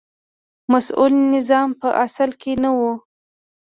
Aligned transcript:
مسوول 0.71 1.13
نظام 1.35 1.69
په 1.81 1.87
اصل 2.05 2.29
کې 2.41 2.53
نه 2.63 2.69
و. 2.77 2.79